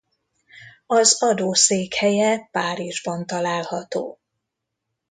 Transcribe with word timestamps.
Az 0.87 1.23
adó 1.23 1.53
székhelye 1.53 2.47
Párizsban 2.51 3.25
található. 3.25 4.19